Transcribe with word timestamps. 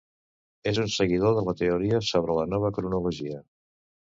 És 0.71 0.79
un 0.83 0.87
seguidor 0.93 1.35
de 1.39 1.43
la 1.49 1.55
teoria 1.59 2.01
sobre 2.09 2.39
la 2.39 2.47
Nova 2.55 2.73
Cronologia. 2.79 3.45